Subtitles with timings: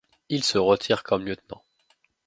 [0.29, 1.63] Il se retire comme lieutenant.